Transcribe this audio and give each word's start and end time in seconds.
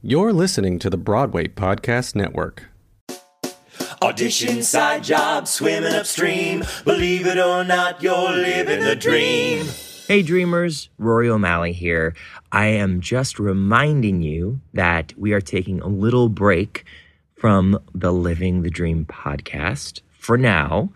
You're 0.00 0.32
listening 0.32 0.78
to 0.78 0.90
the 0.90 0.96
Broadway 0.96 1.48
Podcast 1.48 2.14
Network. 2.14 2.68
Audition 4.00 4.62
side 4.62 5.02
job, 5.02 5.48
swimming 5.48 5.92
upstream. 5.92 6.62
Believe 6.84 7.26
it 7.26 7.36
or 7.36 7.64
not, 7.64 8.00
you're 8.00 8.30
living 8.30 8.84
the 8.84 8.94
dream. 8.94 9.66
Hey 10.06 10.22
dreamers, 10.22 10.88
Rory 10.98 11.28
O'Malley 11.28 11.72
here. 11.72 12.14
I 12.52 12.66
am 12.66 13.00
just 13.00 13.40
reminding 13.40 14.22
you 14.22 14.60
that 14.72 15.14
we 15.18 15.32
are 15.32 15.40
taking 15.40 15.80
a 15.80 15.88
little 15.88 16.28
break 16.28 16.84
from 17.34 17.76
the 17.92 18.12
Living 18.12 18.62
the 18.62 18.70
Dream 18.70 19.04
podcast 19.04 20.02
for 20.16 20.38
now. 20.38 20.90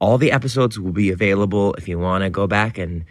All 0.00 0.18
the 0.18 0.32
episodes 0.32 0.80
will 0.80 0.90
be 0.90 1.10
available 1.10 1.74
if 1.74 1.86
you 1.86 1.96
want 2.00 2.24
to 2.24 2.30
go 2.30 2.48
back 2.48 2.76
and 2.76 3.04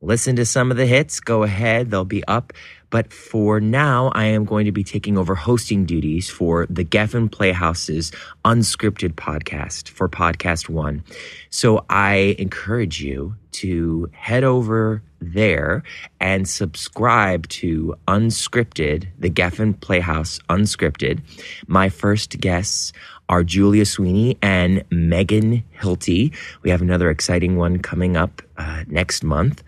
listen 0.00 0.36
to 0.36 0.46
some 0.46 0.70
of 0.70 0.76
the 0.76 0.86
hits. 0.86 1.20
Go 1.20 1.42
ahead, 1.42 1.90
they'll 1.90 2.04
be 2.04 2.24
up. 2.24 2.52
But 2.90 3.12
for 3.12 3.60
now, 3.60 4.12
I 4.14 4.26
am 4.26 4.44
going 4.44 4.66
to 4.66 4.72
be 4.72 4.84
taking 4.84 5.18
over 5.18 5.34
hosting 5.34 5.84
duties 5.84 6.30
for 6.30 6.66
the 6.70 6.84
Geffen 6.84 7.30
Playhouse's 7.30 8.12
unscripted 8.44 9.14
podcast 9.14 9.88
for 9.88 10.08
Podcast 10.08 10.68
One. 10.68 11.02
So 11.50 11.84
I 11.90 12.36
encourage 12.38 13.02
you 13.02 13.34
to 13.52 14.08
head 14.12 14.44
over 14.44 15.02
there 15.20 15.82
and 16.20 16.48
subscribe 16.48 17.48
to 17.48 17.96
Unscripted, 18.06 19.08
the 19.18 19.30
Geffen 19.30 19.80
Playhouse 19.80 20.38
Unscripted. 20.48 21.20
My 21.66 21.88
first 21.88 22.38
guests 22.38 22.92
are 23.28 23.42
Julia 23.42 23.84
Sweeney 23.84 24.38
and 24.42 24.84
Megan 24.90 25.64
Hilty. 25.78 26.32
We 26.62 26.70
have 26.70 26.82
another 26.82 27.10
exciting 27.10 27.56
one 27.56 27.78
coming 27.80 28.16
up 28.16 28.42
uh, 28.56 28.84
next 28.86 29.24
month. 29.24 29.64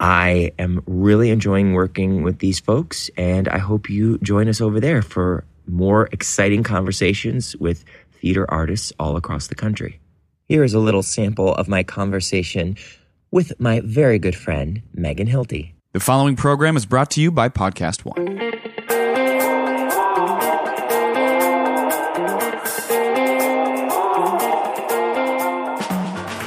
I 0.00 0.52
am 0.58 0.82
really 0.86 1.30
enjoying 1.30 1.72
working 1.72 2.22
with 2.22 2.40
these 2.40 2.58
folks, 2.60 3.10
and 3.16 3.48
I 3.48 3.58
hope 3.58 3.88
you 3.88 4.18
join 4.18 4.48
us 4.48 4.60
over 4.60 4.80
there 4.80 5.02
for 5.02 5.44
more 5.66 6.08
exciting 6.12 6.62
conversations 6.62 7.56
with 7.56 7.84
theater 8.12 8.50
artists 8.50 8.92
all 8.98 9.16
across 9.16 9.46
the 9.46 9.54
country. 9.54 10.00
Here 10.48 10.64
is 10.64 10.74
a 10.74 10.78
little 10.78 11.02
sample 11.02 11.54
of 11.54 11.68
my 11.68 11.82
conversation 11.82 12.76
with 13.30 13.58
my 13.58 13.80
very 13.84 14.18
good 14.18 14.36
friend, 14.36 14.82
Megan 14.92 15.26
Hilty. 15.28 15.72
The 15.92 16.00
following 16.00 16.36
program 16.36 16.76
is 16.76 16.86
brought 16.86 17.10
to 17.12 17.20
you 17.20 17.30
by 17.30 17.48
Podcast 17.48 18.04
One. 18.04 18.40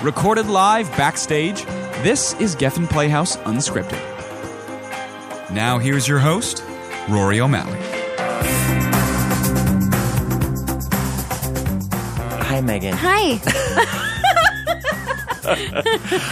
Recorded 0.03 0.47
live 0.47 0.89
backstage, 0.91 1.65
this 2.07 2.33
is 2.39 2.55
Geffen 2.55 2.89
Playhouse 2.89 3.35
Unscripted. 3.35 3.99
Now 5.51 5.77
here's 5.77 6.07
your 6.07 6.19
host, 6.19 6.63
Rory 7.09 7.41
O'Malley. 7.41 7.77
Hi, 12.45 12.61
Megan. 12.61 12.93
Hi. 12.97 13.41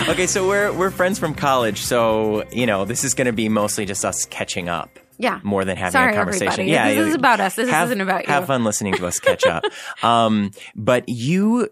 Okay, 0.09 0.28
so 0.28 0.46
we're 0.46 0.73
we're 0.73 0.92
friends 0.92 1.20
from 1.20 1.34
college, 1.34 1.81
so 1.81 2.44
you 2.52 2.66
know 2.66 2.84
this 2.84 3.06
is 3.06 3.14
going 3.14 3.28
to 3.28 3.34
be 3.34 3.48
mostly 3.48 3.86
just 3.86 4.03
us 4.03 4.26
catching 4.26 4.68
up. 4.68 4.90
Yeah. 5.18 5.40
more 5.44 5.64
than 5.64 5.78
having 5.78 5.94
Sorry, 5.94 6.12
a 6.12 6.16
conversation. 6.18 6.48
everybody. 6.52 6.72
Yeah, 6.72 6.94
This 6.94 7.08
is 7.08 7.16
about 7.16 7.40
us. 7.40 7.56
This 7.56 7.70
have- 7.70 7.88
isn't 7.88 8.02
about 8.02 8.28
you. 8.28 8.34
Have 8.34 8.48
fun 8.48 8.66
listening 8.66 8.94
to 8.96 9.08
us 9.08 9.20
catch 9.22 9.46
up. 9.46 9.64
um, 10.03 10.52
but 10.76 11.08
you. 11.08 11.70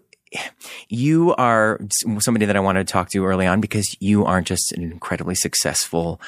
You 0.88 1.34
are 1.36 1.80
somebody 2.20 2.46
that 2.46 2.56
I 2.56 2.60
wanted 2.60 2.86
to 2.86 2.92
talk 2.92 3.10
to 3.10 3.24
early 3.24 3.46
on 3.46 3.60
because 3.60 3.96
you 4.00 4.24
aren't 4.24 4.46
just 4.46 4.72
an 4.72 4.82
incredibly 4.82 5.34
successful 5.34 6.20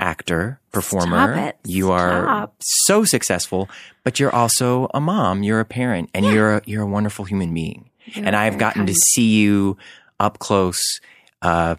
actor, 0.00 0.60
performer. 0.72 1.52
You 1.64 1.90
are 1.90 2.22
Stop. 2.22 2.56
so 2.60 3.04
successful, 3.04 3.68
but 4.04 4.20
you're 4.20 4.34
also 4.34 4.88
a 4.94 5.00
mom, 5.00 5.42
you're 5.42 5.60
a 5.60 5.64
parent, 5.64 6.10
and 6.14 6.24
you're 6.24 6.56
a, 6.56 6.62
you're 6.66 6.82
a 6.82 6.86
wonderful 6.86 7.24
human 7.24 7.52
being. 7.52 7.90
and 8.14 8.34
I've 8.34 8.58
gotten 8.58 8.86
to 8.86 8.94
see 8.94 9.38
you 9.40 9.76
up 10.20 10.38
close, 10.38 11.00
uh, 11.42 11.76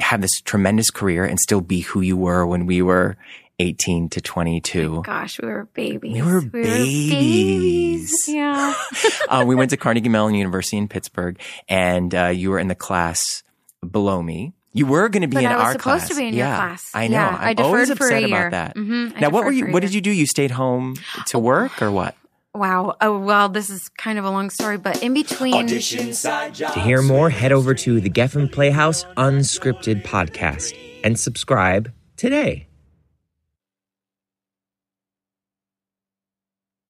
have 0.00 0.20
this 0.20 0.40
tremendous 0.44 0.90
career, 0.90 1.24
and 1.24 1.38
still 1.38 1.60
be 1.60 1.80
who 1.80 2.00
you 2.00 2.16
were 2.16 2.46
when 2.46 2.66
we 2.66 2.82
were 2.82 3.16
18 3.62 4.08
to 4.10 4.20
22. 4.20 5.02
Gosh, 5.04 5.40
we 5.40 5.48
were 5.48 5.66
babies. 5.72 6.14
We 6.14 6.22
were 6.22 6.40
babies. 6.40 7.10
babies. 7.10 8.24
Yeah. 8.28 8.74
uh, 9.28 9.44
we 9.46 9.54
went 9.54 9.70
to 9.70 9.76
Carnegie 9.76 10.08
Mellon 10.08 10.34
University 10.34 10.76
in 10.76 10.88
Pittsburgh, 10.88 11.38
and 11.68 12.14
uh, 12.14 12.26
you 12.26 12.50
were 12.50 12.58
in 12.58 12.68
the 12.68 12.74
class 12.74 13.42
below 13.88 14.22
me. 14.22 14.52
You 14.72 14.86
were 14.86 15.08
going 15.08 15.20
to 15.22 15.28
be 15.28 15.34
But 15.36 15.44
in 15.44 15.50
I 15.50 15.56
was 15.56 15.64
our 15.64 15.72
supposed 15.72 15.82
class. 15.82 16.08
to 16.08 16.14
be 16.16 16.28
in 16.28 16.34
yeah, 16.34 16.48
your 16.48 16.56
class. 16.56 16.90
I 16.94 17.08
know. 17.08 17.16
Yeah, 17.18 17.28
I'm 17.28 17.48
I 17.48 17.54
deferred 17.54 17.66
always 17.66 17.92
for 17.92 18.04
a 18.04 18.06
upset 18.06 18.28
year. 18.28 18.46
about 18.48 18.50
that. 18.50 18.76
Mhm, 18.76 19.20
now, 19.20 19.28
what 19.30 19.44
were 19.44 19.52
you? 19.52 19.70
What 19.70 19.80
did 19.80 19.92
you 19.94 20.00
do? 20.00 20.10
You 20.10 20.26
stayed 20.26 20.50
home 20.50 20.96
to 21.26 21.38
work, 21.38 21.80
or 21.82 21.90
what? 21.90 22.14
wow. 22.54 22.96
Oh, 23.00 23.18
well, 23.18 23.48
this 23.48 23.70
is 23.70 23.88
kind 23.90 24.18
of 24.18 24.24
a 24.24 24.30
long 24.30 24.50
story, 24.50 24.76
but 24.78 25.02
in 25.02 25.14
between. 25.14 25.54
Audition 25.54 26.12
side 26.14 26.54
job. 26.54 26.74
To 26.74 26.80
hear 26.80 27.00
more, 27.02 27.30
head 27.30 27.52
over 27.52 27.74
to 27.74 28.00
the 28.00 28.10
Geffen 28.10 28.50
Playhouse 28.50 29.04
Unscripted 29.16 30.02
podcast 30.04 30.74
and 31.04 31.18
subscribe 31.18 31.92
today. 32.16 32.66